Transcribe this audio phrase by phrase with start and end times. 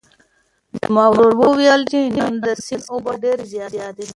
[0.79, 4.07] زما ورور وویل چې نن د سیند اوبه ډېرې زیاتې دي.